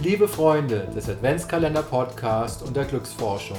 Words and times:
Liebe 0.00 0.28
Freunde 0.28 0.86
des 0.94 1.08
Adventskalender 1.08 1.82
Podcast 1.82 2.62
und 2.62 2.76
der 2.76 2.84
Glücksforschung, 2.84 3.58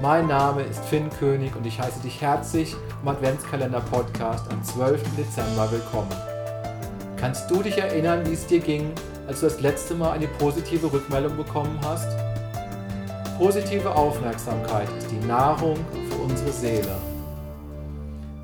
mein 0.00 0.26
Name 0.26 0.62
ist 0.62 0.82
Finn 0.86 1.10
König 1.10 1.54
und 1.54 1.66
ich 1.66 1.78
heiße 1.78 2.00
dich 2.00 2.18
herzlich 2.22 2.74
im 3.02 3.08
Adventskalender 3.08 3.80
Podcast 3.80 4.50
am 4.50 4.64
12. 4.64 5.02
Dezember 5.18 5.70
willkommen. 5.70 6.16
Kannst 7.18 7.50
du 7.50 7.62
dich 7.62 7.76
erinnern, 7.76 8.26
wie 8.26 8.32
es 8.32 8.46
dir 8.46 8.60
ging, 8.60 8.90
als 9.28 9.40
du 9.40 9.46
das 9.48 9.60
letzte 9.60 9.94
Mal 9.94 10.12
eine 10.12 10.28
positive 10.28 10.90
Rückmeldung 10.90 11.36
bekommen 11.36 11.78
hast? 11.84 12.08
Positive 13.36 13.94
Aufmerksamkeit 13.94 14.88
ist 14.96 15.10
die 15.10 15.26
Nahrung 15.26 15.76
für 16.08 16.22
unsere 16.22 16.52
Seele. 16.52 16.96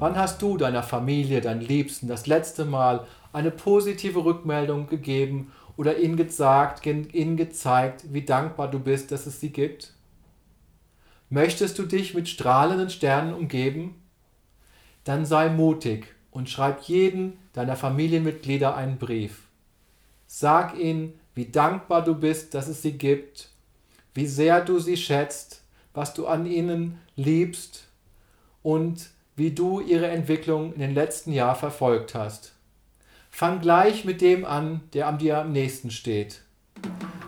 Wann 0.01 0.17
hast 0.17 0.43
du 0.43 0.59
deiner 0.59 0.83
Familie, 0.83 1.41
deinen 1.41 1.63
Liebsten 1.63 2.09
das 2.09 2.27
letzte 2.27 2.67
Mal 2.67 3.07
eine 3.33 3.51
positive 3.51 4.23
Rückmeldung 4.23 4.87
gegeben 4.87 5.51
oder 5.77 5.99
ihnen 5.99 6.17
gesagt, 6.17 6.85
ihnen 6.87 7.37
gezeigt, 7.37 8.13
wie 8.13 8.23
dankbar 8.23 8.71
du 8.71 8.79
bist, 8.79 9.13
dass 9.13 9.27
es 9.27 9.41
sie 9.41 9.51
gibt? 9.51 9.95
Möchtest 11.31 11.79
du 11.79 11.85
dich 11.85 12.15
mit 12.15 12.29
strahlenden 12.29 12.91
Sternen 12.91 13.33
umgeben? 13.33 14.03
Dann 15.05 15.25
sei 15.25 15.49
mutig 15.49 16.15
und 16.31 16.51
schreib 16.51 16.83
jeden 16.83 17.39
deiner 17.53 17.77
Familienmitglieder 17.77 18.77
einen 18.77 18.99
Brief. 18.99 19.49
Sag 20.27 20.79
ihnen, 20.79 21.19
wie 21.35 21.47
dankbar 21.47 22.05
du 22.05 22.15
bist, 22.15 22.55
dass 22.55 22.69
es 22.69 22.83
sie 22.83 22.99
gibt, 22.99 23.49
wie 24.15 24.27
sehr 24.27 24.61
du 24.61 24.79
sie 24.79 24.97
schätzt, 24.97 25.63
was 25.95 26.15
du 26.15 26.27
an 26.27 26.47
ihnen 26.47 26.99
liebst 27.17 27.89
und 28.63 29.11
wie 29.37 29.51
du 29.51 29.81
ihre 29.81 30.09
Entwicklung 30.09 30.73
in 30.75 30.81
den 30.81 30.95
letzten 30.95 31.33
Jahren 31.33 31.57
verfolgt 31.57 32.15
hast. 32.15 32.55
Fang 33.35 33.61
gleich 33.61 34.05
mit 34.05 34.21
dem 34.21 34.45
an, 34.45 34.83
der 34.93 35.09
am 35.09 35.17
dir 35.17 35.39
am 35.39 35.53
nächsten 35.53 35.91
steht. 35.91 36.43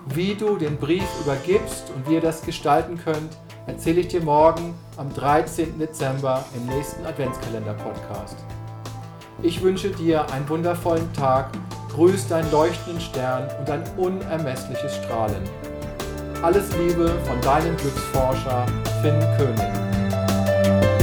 Wie 0.07 0.35
du 0.35 0.59
den 0.59 0.77
Brief 0.77 1.09
übergibst 1.23 1.91
und 1.97 2.07
wie 2.07 2.17
ihr 2.17 2.21
das 2.21 2.45
gestalten 2.45 2.99
könnt, 3.03 3.33
erzähle 3.67 4.03
ich 4.03 4.09
dir 4.09 4.21
morgen 4.21 4.75
am 4.99 5.13
13. 5.15 5.79
Dezember 5.79 6.45
im 6.55 6.67
nächsten 6.67 7.07
Adventskalender-Podcast. 7.07 8.37
Ich 9.43 9.63
wünsche 9.63 9.91
dir 9.93 10.31
einen 10.31 10.47
wundervollen 10.47 11.11
Tag, 11.15 11.51
grüß 11.95 12.29
deinen 12.29 12.51
leuchtenden 12.53 13.01
Stern 13.01 13.49
und 13.59 13.71
ein 13.71 13.83
unermessliches 13.97 14.95
Strahlen. 14.97 15.43
Alles 16.43 16.71
Liebe 16.77 17.09
von 17.25 17.41
deinem 17.41 17.75
Glücksforscher 17.79 18.67
Finn 19.01 19.19
König. 19.39 20.94